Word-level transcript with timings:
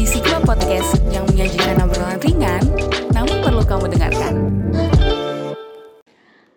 di 0.00 0.08
Sigma 0.08 0.40
Podcast 0.40 0.96
yang 1.12 1.28
menyajikan 1.28 1.76
obrolan 1.84 2.16
ringan, 2.24 2.64
namun 3.12 3.36
perlu 3.44 3.60
kamu 3.60 3.84
dengarkan. 3.92 4.48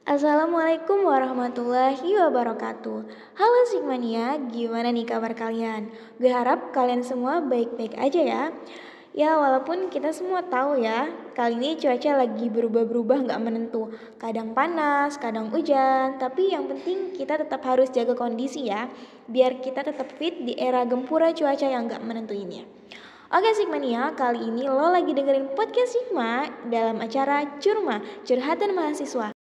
Assalamualaikum 0.07 1.04
warahmatullahi 1.04 2.07
wabarakatuh 2.23 2.99
Halo 3.35 3.61
Sigmania, 3.67 4.39
gimana 4.47 4.95
nih 4.95 5.03
kabar 5.03 5.35
kalian? 5.35 5.91
Gue 6.23 6.31
harap 6.31 6.71
kalian 6.71 7.04
semua 7.04 7.43
baik-baik 7.43 8.00
aja 8.00 8.21
ya 8.23 8.43
Ya 9.11 9.36
walaupun 9.36 9.91
kita 9.91 10.16
semua 10.16 10.48
tahu 10.48 10.80
ya 10.80 11.12
Kali 11.36 11.60
ini 11.60 11.75
cuaca 11.75 12.23
lagi 12.23 12.48
berubah-berubah 12.48 13.28
gak 13.28 13.41
menentu 13.44 13.91
Kadang 14.21 14.55
panas, 14.55 15.20
kadang 15.20 15.52
hujan 15.52 16.16
Tapi 16.16 16.55
yang 16.55 16.70
penting 16.71 17.12
kita 17.12 17.44
tetap 17.44 17.60
harus 17.68 17.91
jaga 17.91 18.16
kondisi 18.16 18.71
ya 18.71 18.88
Biar 19.28 19.60
kita 19.60 19.84
tetap 19.84 20.14
fit 20.16 20.46
di 20.46 20.55
era 20.55 20.88
gempura 20.88 21.36
cuaca 21.36 21.68
yang 21.68 21.91
gak 21.91 22.05
menentu 22.05 22.37
ini 22.37 22.64
ya 22.64 22.68
Oke 23.33 23.50
Sigmania, 23.57 24.14
kali 24.14 24.46
ini 24.46 24.61
lo 24.61 24.93
lagi 24.93 25.10
dengerin 25.10 25.57
podcast 25.57 25.97
Sigma 25.97 26.46
dalam 26.69 27.01
acara 27.01 27.57
Curma, 27.57 27.97
Curhatan 28.21 28.78
Mahasiswa. 28.78 29.33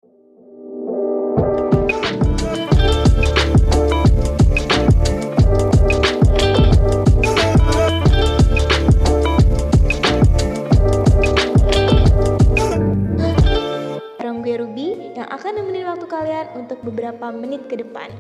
Ruby 14.52 15.16
yang 15.16 15.28
akan 15.32 15.52
nemenin 15.60 15.88
waktu 15.88 16.08
kalian 16.08 16.46
untuk 16.56 16.80
beberapa 16.80 17.28
menit 17.32 17.68
ke 17.68 17.76
depan. 17.80 18.12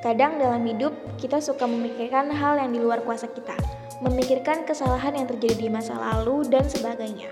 Kadang 0.00 0.40
dalam 0.40 0.64
hidup 0.64 0.96
kita 1.20 1.44
suka 1.44 1.68
memikirkan 1.68 2.32
hal 2.32 2.56
yang 2.56 2.72
di 2.72 2.80
luar 2.80 3.04
kuasa 3.04 3.28
kita, 3.28 3.52
memikirkan 4.00 4.64
kesalahan 4.64 5.12
yang 5.12 5.28
terjadi 5.28 5.68
di 5.68 5.68
masa 5.68 5.92
lalu 5.92 6.48
dan 6.48 6.64
sebagainya. 6.64 7.28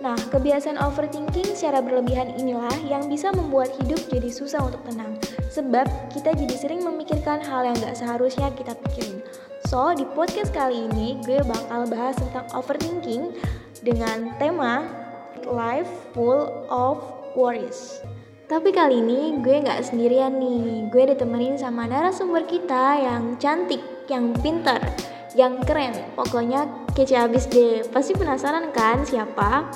Nah, 0.00 0.16
kebiasaan 0.32 0.80
overthinking 0.80 1.56
secara 1.56 1.80
berlebihan 1.80 2.36
inilah 2.36 2.72
yang 2.84 3.04
bisa 3.08 3.32
membuat 3.32 3.72
hidup 3.80 4.00
jadi 4.08 4.28
susah 4.28 4.64
untuk 4.64 4.80
tenang. 4.88 5.16
Sebab 5.52 5.88
kita 6.12 6.36
jadi 6.36 6.56
sering 6.56 6.84
memikirkan 6.84 7.40
hal 7.40 7.68
yang 7.68 7.76
gak 7.80 7.96
seharusnya 7.96 8.48
kita 8.52 8.76
pikirin. 8.76 9.20
So, 9.68 9.92
di 9.92 10.08
podcast 10.16 10.52
kali 10.56 10.88
ini 10.88 11.20
gue 11.24 11.40
bakal 11.44 11.88
bahas 11.88 12.16
tentang 12.16 12.48
overthinking 12.56 13.32
dengan 13.84 14.32
tema 14.40 14.88
life 15.48 15.88
full 16.16 16.48
of 16.72 17.00
worries. 17.36 18.00
Tapi 18.46 18.70
kali 18.70 19.02
ini 19.02 19.42
gue 19.42 19.58
gak 19.58 19.90
sendirian 19.90 20.38
nih, 20.38 20.86
gue 20.86 21.02
ditemenin 21.10 21.58
sama 21.58 21.90
narasumber 21.90 22.46
kita 22.46 22.94
yang 22.94 23.34
cantik, 23.42 23.82
yang 24.06 24.30
pintar, 24.38 24.78
yang 25.34 25.58
keren, 25.66 25.90
pokoknya 26.14 26.70
kece 26.94 27.18
abis 27.18 27.50
deh. 27.50 27.82
Pasti 27.90 28.14
penasaran 28.14 28.70
kan 28.70 29.02
siapa? 29.02 29.66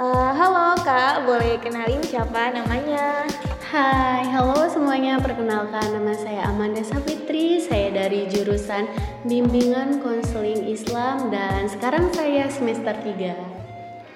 Uh, 0.00 0.32
halo 0.32 0.72
kak, 0.80 1.28
boleh 1.28 1.60
kenalin 1.60 2.00
siapa 2.00 2.56
namanya? 2.56 3.28
Hai, 3.68 4.24
halo 4.24 4.72
semuanya. 4.72 5.20
Perkenalkan 5.20 5.92
nama 5.92 6.16
saya 6.16 6.48
Amanda 6.48 6.80
Sapitri. 6.80 7.60
Saya 7.60 7.92
dari 7.92 8.24
jurusan 8.24 8.88
Bimbingan 9.28 10.00
Konseling 10.00 10.64
Islam 10.64 11.28
dan 11.28 11.68
sekarang 11.68 12.08
saya 12.16 12.48
semester 12.48 12.96
3. 13.04 13.51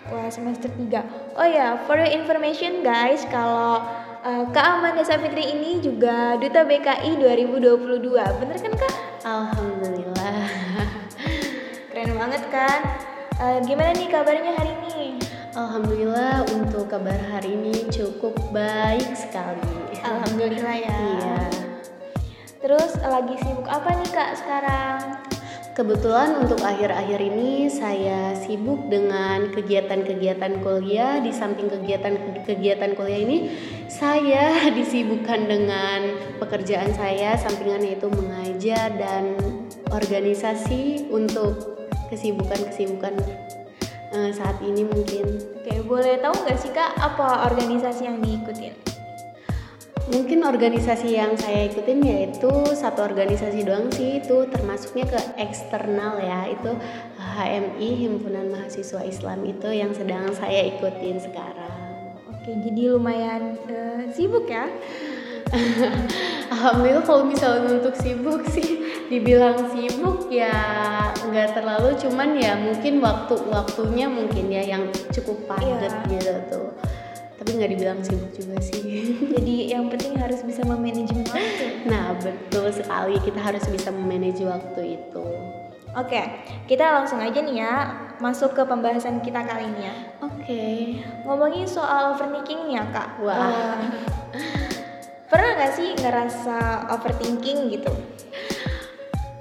Wah 0.07 0.31
semester 0.31 0.71
3 0.71 1.35
Oh 1.35 1.47
ya 1.47 1.83
for 1.83 1.99
your 1.99 2.07
information 2.07 2.87
guys 2.87 3.27
Kalau 3.27 3.83
uh, 4.23 4.45
Kak 4.55 4.79
Amanda 4.79 5.03
Safitri 5.03 5.51
ini 5.51 5.83
juga 5.83 6.39
Duta 6.39 6.63
BKI 6.63 7.19
2022 7.19 8.15
Bener 8.15 8.57
kan 8.57 8.73
Kak? 8.79 8.95
Alhamdulillah 9.27 10.47
Keren 11.91 12.11
banget 12.15 12.43
kan? 12.55 12.81
Uh, 13.37 13.59
gimana 13.67 13.91
nih 13.99 14.07
kabarnya 14.07 14.53
hari 14.55 14.73
ini? 14.87 15.19
Alhamdulillah 15.59 16.47
untuk 16.55 16.87
kabar 16.87 17.19
hari 17.33 17.59
ini 17.59 17.91
cukup 17.91 18.37
baik 18.55 19.11
sekali 19.19 19.91
Alhamdulillah 20.07 20.77
ya 20.87 20.95
Iya 20.95 21.43
Terus 22.63 22.95
lagi 23.03 23.35
sibuk 23.43 23.67
apa 23.67 23.91
nih 23.91 24.11
Kak 24.15 24.31
sekarang? 24.39 25.36
Kebetulan 25.77 26.41
untuk 26.41 26.65
akhir-akhir 26.65 27.21
ini 27.21 27.69
saya 27.69 28.33
sibuk 28.33 28.89
dengan 28.89 29.53
kegiatan-kegiatan 29.53 30.65
kuliah. 30.65 31.21
Di 31.21 31.29
samping 31.37 31.69
kegiatan-kegiatan 31.69 32.97
kuliah 32.97 33.21
ini, 33.21 33.53
saya 33.85 34.57
disibukkan 34.79 35.45
dengan 35.45 36.17
pekerjaan 36.41 36.97
saya, 36.97 37.37
sampingannya 37.37 38.01
itu 38.01 38.09
mengajar 38.09 38.89
dan 38.97 39.37
organisasi 39.93 41.13
untuk 41.13 41.77
kesibukan-kesibukan 42.09 43.13
uh, 44.17 44.33
saat 44.33 44.57
ini 44.65 44.81
mungkin. 44.81 45.29
Oke, 45.61 45.85
boleh 45.85 46.17
tahu 46.25 46.41
nggak 46.41 46.57
sih 46.57 46.73
kak 46.73 46.97
apa 46.97 47.53
organisasi 47.53 48.09
yang 48.09 48.25
diikutin? 48.25 48.86
Mungkin 50.07 50.47
organisasi 50.47 51.19
yang 51.19 51.35
saya 51.35 51.67
ikutin 51.67 51.99
yaitu 52.07 52.51
satu 52.79 53.03
organisasi 53.03 53.67
doang 53.67 53.91
sih 53.91 54.23
itu 54.23 54.47
termasuknya 54.55 55.03
ke 55.11 55.19
eksternal 55.35 56.23
ya 56.23 56.47
itu 56.47 56.71
HMI 57.19 57.91
Himpunan 58.07 58.47
Mahasiswa 58.55 59.03
Islam 59.03 59.43
itu 59.43 59.67
yang 59.75 59.91
sedang 59.91 60.31
saya 60.31 60.63
ikutin 60.71 61.19
sekarang. 61.19 62.15
Oke 62.31 62.55
jadi 62.55 62.95
lumayan 62.95 63.59
uh, 63.67 64.07
sibuk 64.15 64.47
ya? 64.47 64.71
Alhamdulillah 66.55 67.03
kalau 67.07 67.27
misalnya 67.27 67.79
untuk 67.79 67.95
sibuk 67.99 68.47
sih 68.51 68.83
dibilang 69.07 69.71
sibuk 69.71 70.27
ya 70.31 70.55
nggak 71.15 71.55
terlalu 71.55 71.95
cuman 71.99 72.35
ya 72.35 72.59
mungkin 72.59 72.99
waktu 72.99 73.35
waktunya 73.47 74.07
mungkin 74.11 74.51
ya 74.51 74.63
yang 74.67 74.91
cukup 75.15 75.47
padat 75.47 75.95
yeah. 76.07 76.11
gitu 76.11 76.35
tuh 76.51 76.66
tapi 77.47 77.63
nggak 77.63 77.73
dibilang 77.79 78.03
sibuk 78.03 78.35
juga 78.35 78.59
sih. 78.59 78.83
Jadi 79.39 79.71
yang 79.71 79.87
penting 79.87 80.19
harus 80.19 80.43
bisa 80.43 80.67
memanajemen 80.67 81.23
waktu. 81.31 81.87
Nah 81.87 82.19
betul 82.19 82.75
sekali. 82.75 83.23
Kita 83.23 83.39
harus 83.39 83.63
bisa 83.71 83.95
memanage 83.95 84.43
waktu 84.43 84.99
itu. 84.99 85.27
Oke 85.95 86.43
kita 86.67 86.83
langsung 86.91 87.23
aja 87.23 87.39
nih 87.39 87.63
ya 87.63 87.75
masuk 88.19 88.51
ke 88.59 88.67
pembahasan 88.67 89.23
kita 89.23 89.47
kali 89.47 89.63
ini 89.63 89.87
ya. 89.87 89.95
Oke. 90.27 90.67
Ngomongin 91.23 91.71
soal 91.71 92.19
overthinking 92.19 92.67
nih 92.67 92.83
ya 92.83 92.85
kak. 92.91 93.15
Wah. 93.23 93.39
Uh, 93.39 93.79
pernah 95.31 95.51
nggak 95.63 95.73
sih 95.79 95.95
ngerasa 96.03 96.91
overthinking 96.99 97.71
gitu 97.79 97.95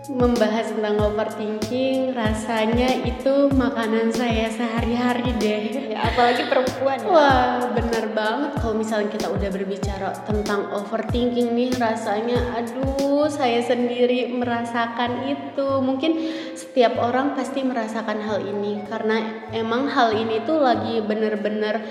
membahas 0.06 0.70
tentang 0.70 1.02
overthinking 1.02 2.14
rasanya 2.14 2.94
itu 3.02 3.50
makanan 3.50 4.14
saya 4.14 4.54
sehari-hari 4.54 5.34
deh. 5.42 5.64
Ya, 5.98 6.14
apalagi 6.14 6.46
perempuan 6.46 7.02
ya. 7.02 7.10
wah 7.10 7.58
bener 7.74 8.14
banget. 8.14 8.52
Kalau 8.62 8.76
misalnya 8.78 9.10
kita 9.10 9.28
udah 9.34 9.50
berbicara 9.50 10.10
tentang 10.30 10.70
overthinking 10.78 11.58
nih 11.58 11.74
rasanya 11.82 12.38
aduh 12.54 13.26
saya 13.34 13.66
sendiri 13.66 14.30
merasakan 14.30 15.26
itu. 15.26 15.68
Mungkin 15.82 16.12
setiap 16.54 17.02
orang 17.02 17.34
pasti 17.34 17.66
merasakan 17.66 18.22
hal 18.22 18.46
ini 18.46 18.86
karena 18.86 19.50
emang 19.58 19.90
hal 19.90 20.14
ini 20.14 20.46
tuh 20.46 20.62
lagi 20.62 21.02
bener-bener 21.02 21.82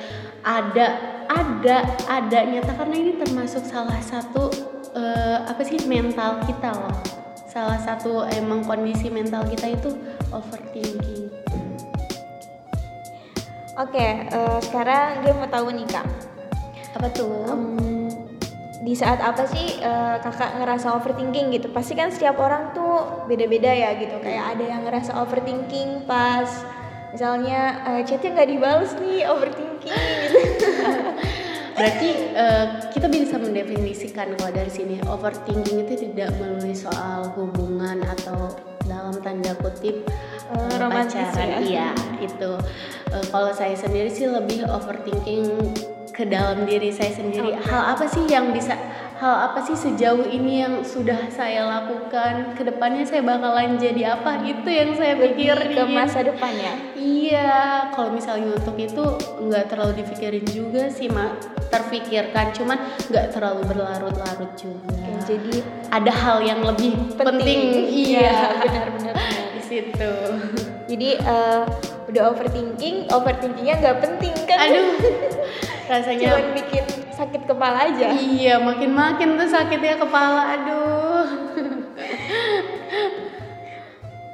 ada 0.47 0.87
ada 1.27 1.99
ada 2.07 2.39
nyata. 2.47 2.79
Karena 2.79 2.95
ini 2.95 3.19
termasuk 3.19 3.67
salah 3.67 3.99
satu 3.99 4.55
uh, 4.95 5.51
apa 5.51 5.63
sih 5.67 5.83
mental 5.91 6.39
kita 6.47 6.71
loh 6.71 7.14
salah 7.55 7.79
satu 7.79 8.27
emang 8.35 8.67
kondisi 8.67 9.07
mental 9.07 9.47
kita 9.47 9.79
itu 9.79 9.95
overthinking. 10.35 11.31
Oke, 13.79 13.95
okay, 13.95 14.27
uh, 14.35 14.59
eh, 14.59 14.61
sekarang 14.67 15.23
gue 15.23 15.33
mau 15.39 15.47
tahu 15.47 15.71
nih 15.71 15.87
kak. 15.87 16.07
Apa 16.99 17.09
tuh? 17.15 17.47
Um, 17.47 18.11
di 18.83 18.93
saat 18.93 19.23
apa 19.23 19.47
sih 19.47 19.79
uh, 19.81 20.19
kakak 20.19 20.59
ngerasa 20.59 20.99
overthinking 20.99 21.55
gitu? 21.55 21.71
Pasti 21.71 21.95
kan 21.95 22.11
setiap 22.11 22.43
orang 22.43 22.75
tuh 22.75 23.23
beda-beda 23.31 23.71
ya 23.71 23.95
gitu. 24.03 24.19
Kayak 24.19 24.59
ada 24.59 24.65
yang 24.67 24.83
ngerasa 24.83 25.15
overthinking 25.23 26.11
pas 26.11 26.51
misalnya 27.15 27.87
uh, 27.87 28.03
chatnya 28.03 28.35
nggak 28.35 28.51
dibalas 28.51 28.91
nih 28.99 29.31
overthinking 29.31 29.95
gitu. 30.35 30.71
Berarti 31.75 32.09
uh, 32.39 32.67
kita 32.95 33.07
bisa 33.11 33.37
mendefinisikan 33.37 34.39
kalau 34.39 34.53
dari 34.55 34.71
sini 34.71 35.03
overthinking 35.11 35.83
itu 35.83 36.09
tidak 36.09 36.31
melulu 36.39 36.71
soal 36.71 37.35
hubungan 37.35 37.99
atau 38.07 38.55
dalam 38.87 39.17
tanda 39.21 39.53
kutip 39.59 40.07
uh, 40.55 40.79
pacaran. 40.79 41.61
Ya? 41.61 41.61
Iya, 41.61 41.89
itu. 42.23 42.53
Uh, 43.11 43.25
kalau 43.35 43.51
saya 43.51 43.75
sendiri 43.75 44.09
sih 44.09 44.31
lebih 44.31 44.65
overthinking 44.71 45.51
ke 46.15 46.23
dalam 46.31 46.63
diri 46.63 46.95
saya 46.95 47.11
sendiri. 47.11 47.59
Hal 47.59 47.99
apa 47.99 48.07
sih 48.07 48.23
yang 48.31 48.55
bisa 48.55 48.79
hal 49.19 49.51
apa 49.51 49.59
sih 49.67 49.75
sejauh 49.75 50.23
ini 50.31 50.63
yang 50.63 50.87
sudah 50.87 51.27
saya 51.35 51.67
lakukan? 51.67 52.55
Ke 52.55 52.63
depannya 52.63 53.03
saya 53.03 53.27
bakalan 53.27 53.75
jadi 53.75 54.15
apa? 54.15 54.47
Itu 54.47 54.71
yang 54.71 54.95
saya 54.95 55.19
pikirin. 55.19 55.75
ke 55.75 55.83
masa 55.91 56.23
depannya 56.23 56.95
iya. 56.95 57.91
Kalau 57.91 58.15
misalnya 58.15 58.55
untuk 58.55 58.79
itu 58.79 59.05
nggak 59.43 59.75
terlalu 59.75 60.07
dipikirin 60.07 60.47
juga 60.47 60.87
sih 60.87 61.11
mak. 61.11 61.43
Terfikirkan 61.69 62.55
cuman 62.55 62.79
nggak 63.11 63.35
terlalu 63.35 63.67
berlarut-larut 63.67 64.53
juga. 64.55 64.95
Ya, 64.95 65.19
jadi 65.27 65.57
ada 65.91 66.13
hal 66.15 66.39
yang 66.47 66.61
lebih 66.63 66.95
penting, 67.19 67.61
iya. 68.07 68.55
Benar-benar 68.63 69.15
di 69.59 69.63
situ. 69.67 70.13
Jadi 70.87 71.09
eh, 71.19 71.63
udah 72.07 72.23
overthinking 72.31 73.11
overthinkingnya 73.11 73.75
nggak 73.83 73.99
penting 73.99 74.35
kan? 74.47 74.71
Aduh 74.71 74.95
rasanya 75.85 76.33
cuman 76.33 76.47
bikin 76.57 76.85
sakit 77.15 77.43
kepala 77.47 77.79
aja. 77.87 78.09
Iya 78.17 78.59
makin 78.59 78.91
makin 78.97 79.37
tuh 79.39 79.49
sakitnya 79.49 80.01
kepala 80.01 80.43
aduh. 80.57 81.27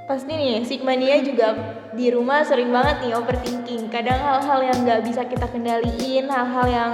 Pasti 0.06 0.32
nih 0.34 0.66
Sigmania 0.66 1.22
juga 1.22 1.54
di 1.94 2.10
rumah 2.10 2.42
sering 2.42 2.70
banget 2.74 3.06
nih 3.06 3.12
overthinking. 3.14 3.86
Kadang 3.90 4.18
hal-hal 4.18 4.60
yang 4.66 4.78
nggak 4.82 5.00
bisa 5.06 5.22
kita 5.26 5.46
kendaliin 5.46 6.26
hal-hal 6.26 6.66
yang 6.66 6.92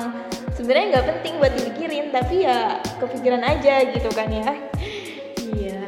sebenarnya 0.52 0.86
nggak 0.96 1.06
penting 1.16 1.32
buat 1.40 1.52
dipikirin 1.56 2.12
tapi 2.12 2.44
ya 2.44 2.80
kepikiran 3.00 3.40
aja 3.44 3.88
gitu 3.88 4.10
kan 4.12 4.28
ya. 4.28 4.52
Iya. 5.40 5.80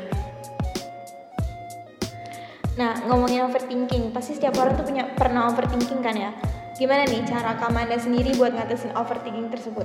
Nah 2.81 2.93
ngomongin 3.09 3.45
overthinking 3.49 4.13
pasti 4.13 4.37
setiap 4.37 4.57
orang 4.61 4.77
tuh 4.77 4.89
punya 4.89 5.05
pernah 5.17 5.53
overthinking 5.53 6.01
kan 6.01 6.17
ya 6.17 6.33
gimana 6.79 7.03
nih 7.11 7.27
cara 7.27 7.59
Kamanda 7.59 7.99
sendiri 7.99 8.39
buat 8.39 8.55
ngatasin 8.55 8.95
overthinking 8.95 9.51
tersebut? 9.51 9.85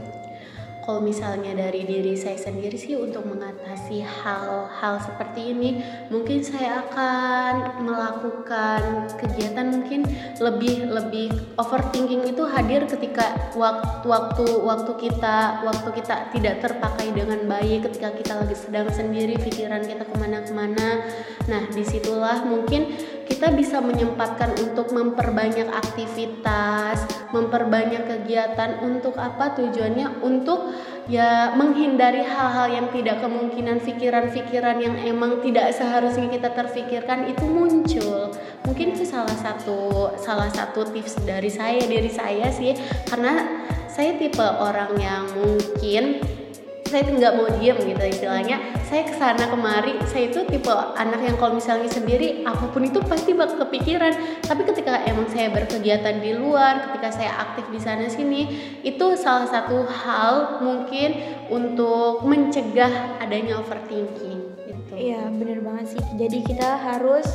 Kalau 0.84 1.00
misalnya 1.00 1.56
dari 1.56 1.88
diri 1.88 2.12
saya 2.12 2.36
sendiri 2.36 2.75
sih 2.75 3.00
untuk 3.00 3.24
mengatasi 3.24 4.04
hal-hal 4.04 5.00
seperti 5.00 5.56
ini 5.56 5.80
mungkin 6.12 6.44
saya 6.44 6.84
akan 6.84 7.88
melakukan 7.88 9.07
kegiatan 9.16 9.72
mungkin 9.72 10.04
lebih 10.44 10.92
lebih 10.92 11.31
overthinking 11.56 12.28
itu 12.28 12.44
hadir 12.44 12.84
ketika 12.84 13.31
waktu 13.56 14.04
waktu 14.04 14.44
waktu 14.44 14.92
kita 15.07 15.63
waktu 15.63 15.89
kita 16.04 16.16
tidak 16.36 16.60
terpakai 16.60 17.16
dengan 17.16 17.48
baik 17.48 17.88
ketika 17.88 18.12
kita 18.19 18.34
lagi 18.44 18.56
sedang 18.60 18.92
sendiri 18.92 19.39
pikiran 19.39 19.88
kita 19.88 20.04
ke 20.04 20.16
mana-kemana. 20.19 21.00
Nah 21.48 21.63
di 21.72 21.88
situlah 21.88 22.44
mungkin 22.44 22.92
kita 23.28 23.52
bisa 23.56 23.80
menyempatkan 23.80 24.56
untuk 24.60 24.92
memperbanyak 24.92 25.68
aktivitas, 25.72 27.04
memperbanyak 27.31 28.04
kegiatan 28.08 28.84
untuk 28.84 29.16
apa 29.20 29.56
tujuannya? 29.56 30.24
Untuk 30.24 30.75
ya 31.12 31.52
menghindari 31.56 32.24
hal-hal 32.24 32.72
yang 32.72 32.88
tidak 32.96 33.20
kemungkinan 33.20 33.84
pikiran-pikiran 33.84 34.78
yang 34.80 34.96
emang 35.04 35.44
tidak 35.44 35.75
seharusnya 35.75 36.31
kita 36.31 36.50
terfikirkan 36.56 37.28
itu 37.28 37.44
muncul. 37.44 38.31
Mungkin 38.64 38.96
itu 38.96 39.04
salah 39.04 39.36
satu 39.36 40.12
salah 40.16 40.48
satu 40.48 40.88
tips 40.92 41.24
dari 41.28 41.52
saya 41.52 41.84
diri 41.84 42.12
saya 42.12 42.48
sih 42.52 42.72
karena 43.08 43.64
saya 43.92 44.16
tipe 44.18 44.42
orang 44.42 44.96
yang 44.98 45.24
mungkin 45.36 46.24
saya 46.94 47.10
nggak 47.10 47.34
mau 47.34 47.50
diem 47.57 47.74
gitu 47.74 48.04
istilahnya. 48.06 48.62
Saya 48.86 49.10
ke 49.10 49.18
sana 49.18 49.50
kemari 49.50 49.98
saya 50.06 50.30
itu 50.30 50.45
tipe 50.45 50.69
anak 50.69 51.25
yang 51.25 51.34
kalau 51.42 51.57
misalnya 51.57 51.90
sendiri 51.90 52.45
apa 52.45 52.69
pun 52.69 52.86
itu 52.86 53.01
pasti 53.01 53.34
bakal 53.34 53.66
kepikiran. 53.66 54.13
Tapi 54.45 54.62
ketika 54.69 55.01
emang 55.10 55.25
saya 55.34 55.50
berkegiatan 55.50 56.22
di 56.22 56.38
luar 56.38 56.94
ketika 56.94 57.10
saya 57.10 57.34
aktif 57.42 57.66
di 57.74 57.81
sana 57.81 58.06
sini 58.06 58.45
itu 58.86 59.18
salah 59.18 59.50
satu 59.50 59.90
hal 59.90 60.62
mungkin 60.62 61.18
untuk 61.50 62.22
mencegah 62.30 63.18
adanya 63.18 63.57
overthinking 63.57 64.54
gitu. 64.69 64.94
Iya 64.94 65.34
bener 65.34 65.66
banget 65.66 65.98
sih. 65.98 66.04
Jadi 66.13 66.46
kita 66.46 66.78
harus 66.78 67.25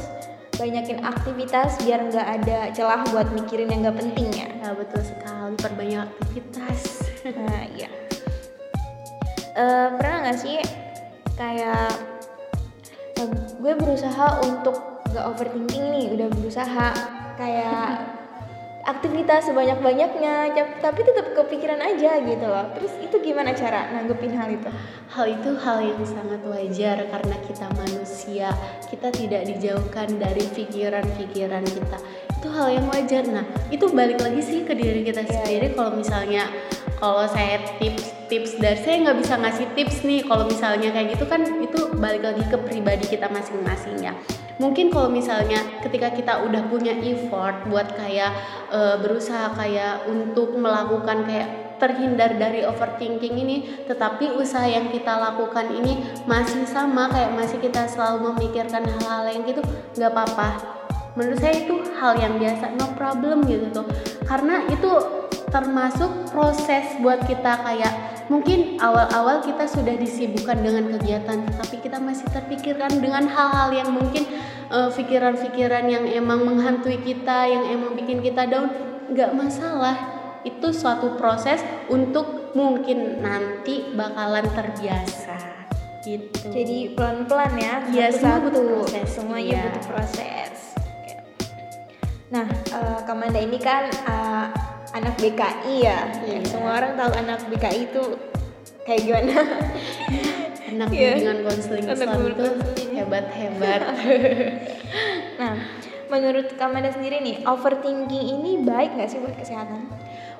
banyakin 0.55 1.03
aktivitas 1.03 1.83
biar 1.83 2.07
nggak 2.07 2.27
ada 2.43 2.59
celah 2.71 3.03
buat 3.11 3.27
mikirin 3.35 3.75
yang 3.75 3.91
nggak 3.91 3.99
penting 4.07 4.31
ya. 4.31 4.47
Ya 4.63 4.71
betul 4.71 5.03
sekali. 5.03 5.59
Perbanyak 5.59 6.07
aktivitas. 6.07 7.03
Nah 7.27 7.67
iya 7.75 7.98
Eh, 9.59 9.89
pernah 9.99 10.23
nggak 10.23 10.39
sih 10.39 10.63
kayak 11.35 11.91
eh, 13.19 13.29
gue 13.59 13.73
berusaha 13.75 14.39
untuk 14.47 15.03
gak 15.11 15.35
overthinking 15.35 15.83
nih 15.91 16.07
udah 16.15 16.31
berusaha 16.31 16.89
kayak 17.35 18.07
aktivitas 18.93 19.51
sebanyak-banyaknya 19.51 20.55
tapi 20.79 21.01
tetap 21.03 21.35
kepikiran 21.35 21.83
aja 21.83 22.23
gitu 22.23 22.47
loh 22.47 22.71
terus 22.79 22.95
itu 23.03 23.19
gimana 23.19 23.51
cara 23.51 23.91
nanggepin 23.91 24.31
hal 24.39 24.47
itu 24.47 24.71
Hal 25.09 25.25
itu 25.25 25.57
hal 25.65 25.81
yang 25.81 26.05
sangat 26.05 26.37
wajar 26.45 27.01
karena 27.09 27.37
kita 27.49 27.65
manusia, 27.81 28.53
kita 28.93 29.09
tidak 29.09 29.49
dijauhkan 29.49 30.21
dari 30.21 30.45
pikiran-pikiran 30.53 31.65
kita. 31.65 31.99
Itu 32.37 32.53
hal 32.53 32.77
yang 32.77 32.87
wajar. 32.93 33.25
Nah, 33.25 33.41
itu 33.73 33.89
balik 33.89 34.21
lagi 34.21 34.45
sih 34.45 34.69
ke 34.69 34.77
diri 34.77 35.01
kita 35.09 35.25
sendiri. 35.25 35.73
Kalau 35.73 35.97
misalnya, 35.97 36.45
kalau 36.99 37.25
saya 37.31 37.63
tips-tips 37.79 38.59
dari 38.59 38.79
saya 38.83 38.97
nggak 39.07 39.19
bisa 39.23 39.35
ngasih 39.39 39.67
tips 39.79 40.03
nih. 40.03 40.21
Kalau 40.27 40.45
misalnya 40.51 40.91
kayak 40.91 41.15
gitu 41.15 41.25
kan, 41.31 41.47
itu 41.63 41.79
balik 41.95 42.27
lagi 42.27 42.43
ke 42.51 42.59
pribadi 42.59 43.07
kita 43.07 43.31
masing-masing 43.31 44.03
ya. 44.03 44.13
Mungkin 44.59 44.91
kalau 44.91 45.07
misalnya 45.07 45.63
ketika 45.87 46.11
kita 46.11 46.43
udah 46.43 46.67
punya 46.67 46.91
effort 46.99 47.63
buat 47.71 47.95
kayak 47.95 48.35
eh, 48.75 48.97
berusaha 48.99 49.55
kayak 49.55 50.11
untuk 50.11 50.59
melakukan 50.59 51.23
kayak 51.23 51.69
terhindar 51.79 52.35
dari 52.35 52.67
overthinking 52.67 53.39
ini 53.39 53.87
tetapi 53.87 54.35
usaha 54.35 54.67
yang 54.67 54.91
kita 54.91 55.15
lakukan 55.15 55.71
ini 55.71 56.03
masih 56.27 56.67
sama 56.67 57.07
kayak 57.07 57.39
masih 57.39 57.63
kita 57.63 57.87
selalu 57.87 58.35
memikirkan 58.35 58.83
hal-hal 58.83 59.31
yang 59.31 59.47
gitu 59.47 59.63
nggak 59.95 60.11
apa-apa 60.11 60.49
menurut 61.15 61.39
saya 61.39 61.67
itu 61.67 61.75
hal 61.99 62.15
yang 62.19 62.39
biasa 62.39 62.79
no 62.79 62.95
problem 62.99 63.47
gitu 63.47 63.71
tuh 63.71 63.87
karena 64.27 64.67
itu 64.71 64.91
termasuk 65.49 66.29
proses 66.33 66.85
buat 67.01 67.25
kita 67.25 67.65
kayak 67.65 67.93
mungkin 68.29 68.77
awal-awal 68.77 69.41
kita 69.41 69.65
sudah 69.65 69.97
disibukkan 69.97 70.61
dengan 70.61 70.93
kegiatan 70.97 71.49
tapi 71.57 71.81
kita 71.81 71.97
masih 71.97 72.29
terpikirkan 72.29 73.01
dengan 73.01 73.25
hal-hal 73.25 73.73
yang 73.73 73.91
mungkin 73.91 74.29
eh, 74.69 74.91
pikiran-pikiran 74.93 75.85
yang 75.89 76.05
emang 76.05 76.45
menghantui 76.45 77.01
kita 77.01 77.49
yang 77.49 77.65
emang 77.65 77.97
bikin 77.97 78.21
kita 78.21 78.45
down 78.45 78.69
nggak 79.09 79.33
masalah. 79.33 79.97
Itu 80.47 80.71
suatu 80.71 81.19
proses 81.19 81.61
untuk 81.91 82.55
mungkin 82.55 83.21
nanti 83.21 83.93
bakalan 83.93 84.47
terbiasa. 84.55 85.37
Gitu. 86.05 86.55
Jadi 86.55 86.95
pelan-pelan 86.95 87.53
ya 87.59 87.75
Iya, 87.91 88.07
semua 88.15 88.39
butuh 88.41 88.65
proses, 88.65 89.07
semuanya 89.13 89.45
iya. 89.45 89.63
butuh 89.67 89.85
proses. 89.93 90.53
Nah 92.29 92.47
eh, 92.49 93.01
Kamanda 93.09 93.41
ini 93.41 93.59
kan 93.59 93.89
eh, 93.89 94.47
anak 94.99 95.15
BKI 95.17 95.75
ya 95.81 95.99
Iya. 96.21 96.39
semua 96.45 96.73
orang 96.77 96.93
tahu 96.95 97.11
anak 97.15 97.41
BKI 97.47 97.81
itu 97.87 98.05
kayak 98.83 99.01
gimana 99.01 99.35
anak 100.71 100.89
Iya. 100.91 101.11
bimbingan 101.15 101.39
konseling 101.43 101.85
Islam 101.85 102.19
itu 102.25 102.45
konseling. 102.45 102.91
hebat-hebat 102.95 103.81
Nah, 105.39 105.55
menurut 106.09 106.51
Kamanda 106.59 106.91
sendiri 106.91 107.23
nih, 107.23 107.47
overthinking 107.47 108.11
ini 108.35 108.59
baik 108.61 108.91
nggak 108.93 109.07
sih 109.07 109.23
buat 109.23 109.39
kesehatan? 109.39 109.87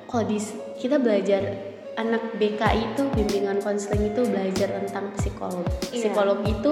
kalau 0.03 0.25
di 0.25 0.41
kita 0.75 0.97
belajar 0.97 1.55
anak 1.99 2.39
BKI 2.39 2.95
itu 2.95 3.03
bimbingan 3.11 3.59
konseling 3.59 4.15
itu 4.15 4.23
belajar 4.23 4.71
tentang 4.79 5.11
psikolog. 5.19 5.67
Iya. 5.91 6.07
Psikolog 6.07 6.39
itu 6.47 6.71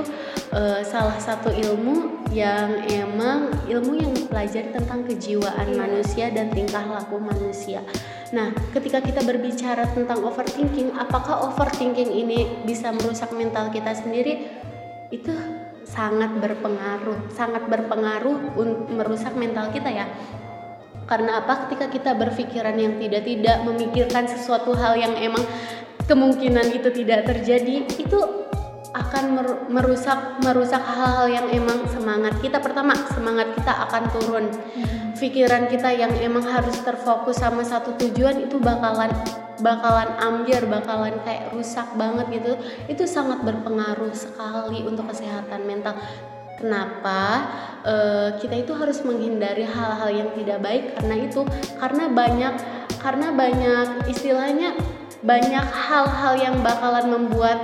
eh, 0.56 0.82
salah 0.88 1.20
satu 1.20 1.52
ilmu 1.52 2.24
yang 2.32 2.88
emang 2.88 3.52
ilmu 3.68 4.00
yang 4.00 4.12
mempelajari 4.16 4.72
tentang 4.72 5.04
kejiwaan 5.04 5.68
Iya. 5.68 5.76
manusia 5.76 6.26
dan 6.32 6.48
tingkah 6.56 6.88
laku 6.88 7.20
manusia. 7.20 7.84
Nah, 8.32 8.56
ketika 8.72 9.04
kita 9.04 9.24
berbicara 9.24 9.88
tentang 9.92 10.24
overthinking, 10.24 10.96
apakah 10.96 11.48
overthinking 11.52 12.12
ini 12.12 12.64
bisa 12.64 12.92
merusak 12.92 13.32
mental 13.36 13.72
kita 13.72 13.96
sendiri? 13.96 14.48
Itu 15.12 15.32
sangat 15.88 16.36
berpengaruh, 16.36 17.32
sangat 17.32 17.64
berpengaruh 17.72 18.60
untuk 18.60 18.92
merusak 18.92 19.32
mental 19.40 19.72
kita 19.72 19.88
ya. 19.88 20.08
Karena 21.08 21.40
apa? 21.40 21.66
Ketika 21.66 21.88
kita 21.88 22.12
berpikiran 22.20 22.76
yang 22.76 23.00
tidak-tidak, 23.00 23.64
memikirkan 23.64 24.28
sesuatu 24.28 24.76
hal 24.76 25.00
yang 25.00 25.16
emang 25.16 25.42
kemungkinan 26.04 26.68
itu 26.76 26.92
tidak 26.92 27.24
terjadi, 27.24 27.88
itu 27.96 28.20
akan 28.92 29.24
mer- 29.40 29.64
merusak 29.72 30.42
merusak 30.44 30.84
hal-hal 30.84 31.28
yang 31.32 31.48
emang 31.52 31.88
semangat 31.88 32.36
kita. 32.44 32.60
Pertama 32.60 32.92
semangat 33.14 33.56
kita 33.56 33.74
akan 33.88 34.04
turun. 34.12 34.46
Pikiran 35.18 35.66
kita 35.72 35.90
yang 35.98 36.14
emang 36.22 36.46
harus 36.46 36.78
terfokus 36.86 37.42
sama 37.42 37.66
satu 37.66 37.98
tujuan 37.98 38.38
itu 38.38 38.62
bakalan 38.62 39.10
bakalan 39.58 40.14
ambiar 40.22 40.70
bakalan 40.70 41.18
kayak 41.26 41.50
rusak 41.54 41.88
banget 41.98 42.42
gitu. 42.42 42.54
Itu 42.86 43.04
sangat 43.10 43.42
berpengaruh 43.42 44.14
sekali 44.14 44.86
untuk 44.86 45.10
kesehatan 45.10 45.66
mental 45.66 45.98
Kenapa 46.58 47.46
Eh, 47.88 48.30
kita 48.44 48.68
itu 48.68 48.76
harus 48.76 49.00
menghindari 49.08 49.64
hal-hal 49.64 50.12
yang 50.12 50.30
tidak 50.36 50.60
baik? 50.60 50.92
Karena 50.92 51.16
itu 51.24 51.48
karena 51.80 52.12
banyak 52.12 52.54
karena 53.00 53.28
banyak 53.32 53.88
istilahnya 54.12 54.76
banyak 55.24 55.64
hal-hal 55.64 56.36
yang 56.36 56.60
bakalan 56.60 57.08
membuat 57.08 57.64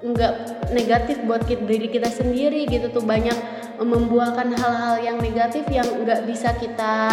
nggak 0.00 0.64
negatif 0.72 1.20
buat 1.28 1.44
kita, 1.44 1.60
diri 1.68 1.92
kita 1.92 2.08
sendiri 2.08 2.64
gitu 2.72 2.88
tuh. 2.88 3.04
Banyak 3.04 3.36
membuahkan 3.84 4.56
hal-hal 4.56 4.96
yang 5.04 5.20
negatif 5.20 5.68
yang 5.68 5.84
nggak 5.84 6.24
bisa 6.24 6.56
kita 6.56 7.12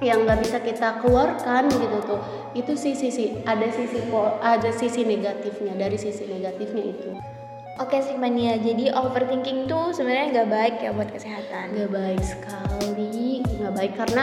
yang 0.00 0.24
nggak 0.24 0.40
bisa 0.40 0.56
kita 0.64 1.04
keluarkan 1.04 1.68
gitu 1.68 2.00
tuh. 2.00 2.20
Itu 2.56 2.80
sih 2.80 2.96
sisi 2.96 3.44
ada 3.44 3.68
sisi 3.68 4.08
ada 4.40 4.70
sisi 4.72 5.04
negatifnya 5.04 5.76
dari 5.76 6.00
sisi 6.00 6.24
negatifnya 6.32 6.96
itu 6.96 7.12
Oke 7.80 8.04
sih 8.04 8.12
mania, 8.20 8.60
jadi 8.60 8.92
overthinking 8.92 9.64
tuh 9.64 9.96
sebenarnya 9.96 10.26
nggak 10.28 10.48
baik 10.52 10.76
ya 10.84 10.90
buat 10.92 11.08
kesehatan. 11.08 11.72
Nggak 11.72 11.90
baik 11.92 12.20
sekali, 12.20 13.40
nggak 13.40 13.72
baik 13.72 13.92
karena 13.96 14.22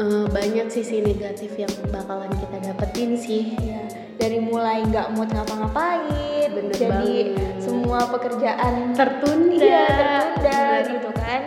uh, 0.00 0.24
banyak 0.32 0.72
sisi 0.72 1.04
negatif 1.04 1.60
yang 1.60 1.68
bakalan 1.92 2.32
kita 2.40 2.72
dapetin 2.72 3.20
sih. 3.20 3.52
Ya, 3.60 3.84
dari 4.16 4.40
mulai 4.40 4.80
nggak 4.88 5.12
mood 5.12 5.28
ngapa-ngapain, 5.28 6.48
Bener 6.56 6.72
jadi 6.72 7.36
banget. 7.36 7.60
semua 7.60 8.00
pekerjaan 8.08 8.96
Tertunda, 8.96 9.60
iya, 9.60 9.84
tertunda 9.84 10.60
Bener. 10.64 10.92
gitu 10.96 11.10
kan. 11.12 11.40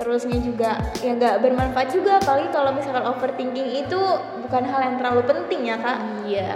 Terusnya 0.00 0.38
juga 0.38 0.70
ya 1.02 1.12
nggak 1.18 1.36
bermanfaat 1.44 1.88
juga, 1.90 2.22
apalagi 2.22 2.48
kalau 2.54 2.70
misalkan 2.72 3.04
overthinking 3.10 3.68
itu 3.74 4.00
bukan 4.46 4.62
hal 4.70 4.80
yang 4.86 4.96
terlalu 5.02 5.22
penting 5.26 5.66
ya 5.66 5.76
kak. 5.82 5.98
Iya, 6.24 6.52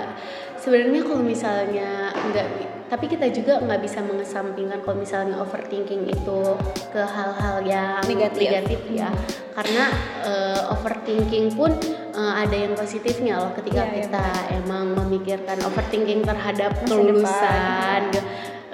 sebenarnya 0.63 1.03
kalau 1.03 1.23
misalnya 1.23 2.15
nggak, 2.15 2.47
tapi 2.89 3.09
kita 3.09 3.27
juga 3.33 3.59
nggak 3.65 3.81
bisa 3.81 4.05
mengesampingkan 4.05 4.85
kalau 4.85 5.01
misalnya 5.01 5.41
overthinking 5.41 6.05
itu 6.05 6.41
ke 6.93 7.01
hal-hal 7.01 7.65
yang 7.65 8.05
Negatif. 8.05 8.81
ya, 8.93 9.09
karena 9.57 9.85
eh, 10.23 10.73
overthinking 10.73 11.57
pun 11.57 11.73
eh, 12.13 12.35
ada 12.45 12.55
yang 12.55 12.77
positifnya 12.77 13.41
loh 13.41 13.53
ketika 13.57 13.89
Iya, 13.89 13.91
iya, 13.91 14.01
kita 14.05 14.27
emang 14.65 14.85
memikirkan 14.95 15.59
overthinking 15.65 16.23
terhadap 16.23 16.73
Masa 16.77 16.87
kelulusan, 16.87 18.03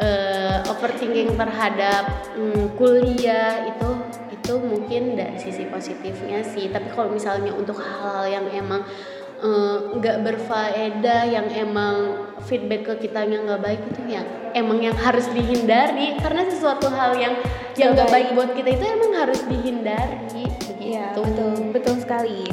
eh, 0.02 0.59
overthinking 0.67 1.38
terhadap 1.38 2.05
mm, 2.35 2.75
kuliah 2.75 3.71
itu 3.71 3.88
itu 4.50 4.55
mungkin 4.59 5.14
dari 5.14 5.38
sisi 5.38 5.71
positifnya 5.71 6.43
sih. 6.43 6.67
Tapi 6.75 6.90
kalau 6.90 7.14
misalnya 7.14 7.55
untuk 7.55 7.79
hal-hal 7.79 8.26
yang 8.26 8.47
emang 8.50 8.83
eh, 9.40 9.76
nggak 9.97 10.16
berfaedah 10.25 11.23
yang 11.28 11.47
emang 11.52 12.28
feedback 12.44 12.87
ke 12.87 13.09
kitanya 13.09 13.40
nggak 13.44 13.61
baik 13.61 13.80
itu 13.90 14.02
yang 14.09 14.26
emang 14.56 14.80
yang 14.80 14.97
harus 14.97 15.28
dihindari 15.32 16.16
karena 16.20 16.49
sesuatu 16.49 16.88
hal 16.88 17.16
yang 17.16 17.35
yang 17.76 17.92
nggak 17.97 18.11
baik 18.11 18.28
baik. 18.32 18.37
buat 18.37 18.50
kita 18.56 18.70
itu 18.76 18.85
emang 18.85 19.12
harus 19.16 19.40
dihindari 19.49 20.44
begitu 20.68 21.20
betul 21.25 21.52
betul 21.73 21.97
sekali. 22.00 22.44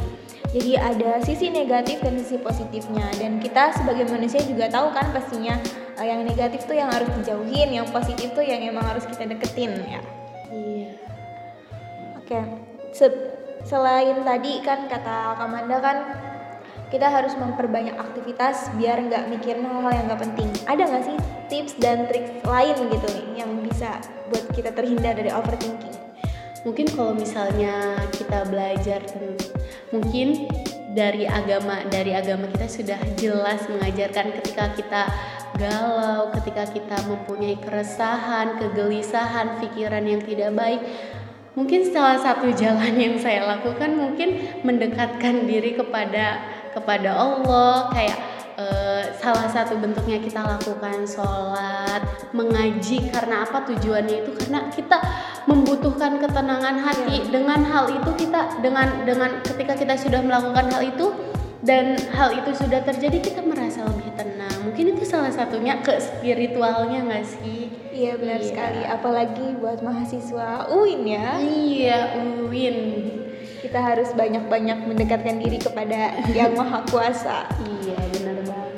Jadi 0.48 0.80
ada 0.80 1.20
sisi 1.20 1.52
negatif 1.52 2.00
dan 2.00 2.16
sisi 2.24 2.40
positifnya 2.40 3.04
dan 3.20 3.36
kita 3.44 3.76
sebagai 3.76 4.08
manusia 4.08 4.40
juga 4.48 4.72
tahu 4.72 4.96
kan 4.96 5.12
pastinya 5.12 5.60
eh, 6.00 6.08
yang 6.08 6.24
negatif 6.24 6.64
tuh 6.64 6.74
yang 6.74 6.88
harus 6.88 7.12
dijauhin, 7.20 7.68
yang 7.76 7.88
positif 7.92 8.32
tuh 8.32 8.42
yang 8.42 8.64
emang 8.64 8.88
harus 8.88 9.04
kita 9.06 9.28
deketin 9.28 9.76
ya. 9.86 10.02
iya 10.48 10.92
Oke, 12.16 12.40
Se- 12.96 13.36
selain 13.68 14.24
tadi 14.24 14.64
kan 14.64 14.88
kata 14.88 15.36
Kamanda 15.36 15.78
kan 15.84 15.98
kita 16.88 17.08
harus 17.12 17.36
memperbanyak 17.36 17.96
aktivitas 17.96 18.72
biar 18.80 19.04
nggak 19.04 19.28
mikirin 19.32 19.68
hal-hal 19.68 19.92
yang 19.92 20.06
nggak 20.08 20.22
penting. 20.24 20.50
Ada 20.64 20.84
nggak 20.88 21.04
sih 21.04 21.18
tips 21.52 21.74
dan 21.80 22.08
trik 22.08 22.44
lain 22.44 22.76
gitu 22.92 23.08
nih 23.12 23.44
yang 23.44 23.52
bisa 23.64 24.00
buat 24.32 24.46
kita 24.56 24.72
terhindar 24.76 25.16
dari 25.16 25.32
overthinking? 25.32 25.98
mungkin 26.68 26.84
kalau 26.92 27.16
misalnya 27.16 27.96
kita 28.12 28.44
belajar 28.52 29.00
mungkin 29.96 30.52
dari 30.92 31.24
agama 31.24 31.88
dari 31.88 32.12
agama 32.12 32.52
kita 32.52 32.68
sudah 32.68 33.00
jelas 33.16 33.64
mengajarkan 33.72 34.36
ketika 34.42 34.76
kita 34.76 35.02
galau 35.56 36.28
ketika 36.36 36.68
kita 36.68 36.98
mempunyai 37.08 37.56
keresahan 37.64 38.60
kegelisahan 38.60 39.64
pikiran 39.64 40.04
yang 40.04 40.20
tidak 40.20 40.52
baik 40.60 40.84
mungkin 41.56 41.88
salah 41.88 42.20
satu 42.20 42.52
jalan 42.52 43.00
yang 43.00 43.16
saya 43.16 43.48
lakukan 43.48 43.96
mungkin 43.96 44.60
mendekatkan 44.68 45.48
diri 45.48 45.72
kepada 45.72 46.44
kepada 46.78 47.18
Allah 47.18 47.90
kayak 47.90 48.18
eh, 48.58 49.04
salah 49.18 49.50
satu 49.50 49.82
bentuknya 49.82 50.22
kita 50.22 50.46
lakukan 50.46 51.02
sholat 51.10 52.02
mengaji 52.38 53.10
karena 53.10 53.44
apa 53.50 53.66
tujuannya 53.66 54.22
itu? 54.22 54.32
Karena 54.38 54.70
kita 54.70 54.98
membutuhkan 55.50 56.22
ketenangan 56.22 56.78
hati. 56.78 57.26
Dengan 57.34 57.66
hal 57.66 57.90
itu 57.90 58.12
kita 58.14 58.62
dengan 58.62 59.02
dengan 59.04 59.42
ketika 59.42 59.74
kita 59.74 59.94
sudah 59.98 60.22
melakukan 60.22 60.70
hal 60.70 60.84
itu 60.86 61.08
dan 61.66 61.98
hal 62.14 62.32
itu 62.38 62.54
sudah 62.54 62.86
terjadi 62.86 63.18
kita 63.18 63.42
merasa 63.42 63.82
lebih 63.90 64.14
tenang. 64.14 64.56
Mungkin 64.64 64.94
itu 64.94 65.04
salah 65.04 65.34
satunya 65.34 65.82
ke 65.82 65.98
spiritualnya 65.98 67.02
nggak 67.10 67.26
sih? 67.26 67.68
Iya 67.90 68.14
benar 68.22 68.38
Iya. 68.38 68.48
sekali, 68.54 68.82
apalagi 68.86 69.48
buat 69.58 69.82
mahasiswa 69.82 70.70
UIN 70.70 71.02
ya. 71.10 71.42
iya 71.42 72.00
Uwin 72.22 72.78
Kita 73.58 73.80
harus 73.82 74.14
banyak-banyak 74.14 74.86
mendekatkan 74.86 75.42
diri 75.42 75.58
kepada 75.58 76.14
Yang 76.30 76.52
Maha 76.62 76.80
Kuasa. 76.90 77.50
iya 77.66 77.98
benar 78.14 78.38
banget 78.46 78.78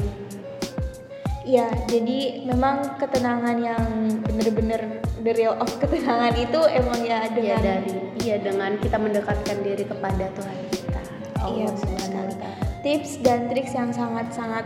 Iya, 1.49 1.65
jadi 1.89 2.45
memang 2.45 3.01
ketenangan 3.01 3.57
yang 3.57 3.81
bener-bener 4.21 5.01
the 5.25 5.33
real 5.33 5.57
of 5.57 5.71
ketenangan 5.81 6.37
itu 6.37 6.61
emang 6.69 7.01
ya 7.01 7.25
Iya 7.25 7.33
dengan 7.33 7.61
dari 7.65 7.93
iya 8.21 8.35
dengan 8.37 8.71
kita 8.77 9.01
mendekatkan 9.01 9.57
diri 9.65 9.81
kepada 9.81 10.29
Tuhan 10.37 10.57
kita. 10.69 11.01
Iya, 11.01 11.41
Allah 11.41 11.73
benar 11.73 11.97
sekali. 12.05 12.13
wa 12.21 12.35
Ta'ala. 12.37 12.65
tips 12.85 13.11
dan 13.25 13.39
trik 13.49 13.65
yang 13.73 13.89
sangat-sangat 13.89 14.65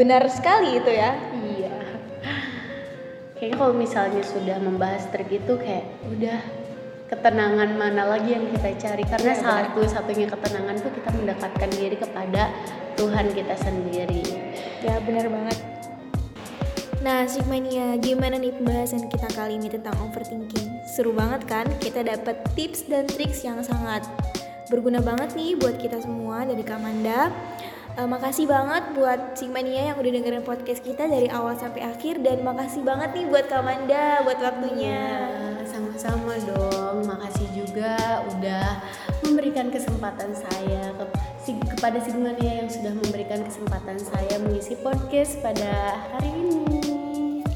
benar 0.00 0.24
sekali 0.32 0.80
itu 0.80 0.88
ya. 0.88 1.12
Iya. 1.36 1.74
Kayaknya 3.36 3.56
kalau 3.60 3.74
misalnya 3.76 4.22
sudah 4.24 4.56
membahas 4.56 5.04
trik 5.12 5.28
itu 5.28 5.52
kayak 5.60 5.84
udah 6.08 6.38
ketenangan 7.12 7.76
mana 7.76 8.08
lagi 8.08 8.32
yang 8.32 8.48
kita 8.48 8.72
cari 8.80 9.04
karena 9.04 9.36
Iya, 9.36 9.44
benar. 9.44 9.64
satu 9.68 9.80
satunya 9.84 10.26
ketenangan 10.32 10.76
tuh 10.80 10.92
kita 10.96 11.08
mendekatkan 11.12 11.70
diri 11.76 11.96
kepada 12.00 12.42
Tuhan 12.96 13.26
kita 13.36 13.54
sendiri. 13.60 14.24
Ya 14.80 14.96
benar 15.04 15.28
banget. 15.28 15.58
Nah, 17.02 17.26
Sigmania, 17.26 17.98
gimana 17.98 18.38
nih 18.38 18.54
pembahasan 18.56 19.10
kita 19.12 19.28
kali 19.34 19.58
ini 19.58 19.68
tentang 19.68 19.92
overthinking? 20.00 20.86
Seru 20.86 21.12
banget 21.12 21.44
kan? 21.44 21.66
Kita 21.82 22.00
dapat 22.00 22.46
tips 22.54 22.86
dan 22.88 23.04
triks 23.10 23.42
yang 23.42 23.60
sangat 23.60 24.06
berguna 24.70 25.02
banget 25.04 25.36
nih 25.36 25.58
buat 25.58 25.76
kita 25.76 26.00
semua 26.00 26.46
dari 26.48 26.62
Kamanda. 26.64 27.28
Eh, 27.98 28.08
makasih 28.08 28.48
banget 28.48 28.96
buat 28.96 29.36
Sigmania 29.36 29.92
yang 29.92 30.00
udah 30.00 30.10
dengerin 30.16 30.46
podcast 30.46 30.80
kita 30.80 31.04
dari 31.04 31.28
awal 31.28 31.52
sampai 31.60 31.84
akhir 31.84 32.24
dan 32.24 32.40
makasih 32.40 32.80
banget 32.80 33.12
nih 33.12 33.28
buat 33.28 33.50
Kamanda 33.52 34.24
buat 34.24 34.40
waktunya. 34.40 35.28
Sama-sama 36.02 36.34
dong. 36.50 36.96
Makasih 37.06 37.48
juga 37.54 37.94
udah 38.34 38.82
memberikan 39.22 39.70
kesempatan 39.70 40.34
saya 40.34 40.90
ke, 40.98 41.04
si- 41.38 41.62
kepada 41.62 42.02
Sigmania 42.02 42.58
yang 42.58 42.66
sudah 42.66 42.90
memberikan 42.90 43.46
kesempatan 43.46 44.02
saya 44.02 44.34
mengisi 44.42 44.74
podcast 44.82 45.38
pada 45.38 46.02
hari 46.10 46.26
ini. 46.34 47.46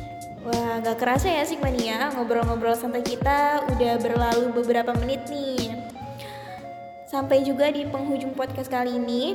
Wah, 0.46 0.78
gak 0.78 0.94
kerasa 0.94 1.26
ya 1.26 1.42
Sigmania, 1.42 2.14
ngobrol-ngobrol 2.14 2.78
sampai 2.78 3.02
kita 3.02 3.66
udah 3.66 3.98
berlalu 3.98 4.54
beberapa 4.54 4.94
menit 4.94 5.26
nih. 5.26 5.74
Sampai 7.10 7.42
juga 7.42 7.66
di 7.74 7.82
penghujung 7.82 8.38
podcast 8.38 8.70
kali 8.70 8.94
ini. 8.94 9.34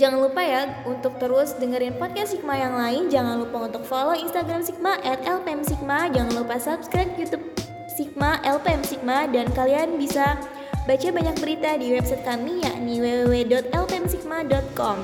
Jangan 0.00 0.16
lupa 0.16 0.40
ya 0.40 0.80
untuk 0.88 1.20
terus 1.20 1.52
dengerin 1.60 2.00
podcast 2.00 2.32
Sigma 2.32 2.56
yang 2.56 2.72
lain. 2.72 3.12
Jangan 3.12 3.36
lupa 3.36 3.68
untuk 3.68 3.84
follow 3.84 4.16
Instagram 4.16 4.64
Sigma 4.64 4.96
at 5.04 5.20
Sigma. 5.68 6.08
Jangan 6.08 6.32
lupa 6.40 6.56
subscribe 6.56 7.12
YouTube 7.20 7.67
Sigma 7.98 8.38
LPM 8.46 8.86
Sigma 8.86 9.26
dan 9.26 9.50
kalian 9.50 9.98
bisa 9.98 10.38
baca 10.86 11.08
banyak 11.10 11.34
berita 11.42 11.74
di 11.82 11.98
website 11.98 12.22
kami 12.22 12.62
yakni 12.62 13.02
www.lpmsigma.com. 13.02 15.02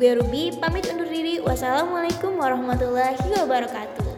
Gue 0.00 0.16
Ruby 0.16 0.56
pamit 0.56 0.88
undur 0.88 1.04
diri. 1.04 1.36
Wassalamualaikum 1.44 2.40
warahmatullahi 2.40 3.44
wabarakatuh. 3.44 4.09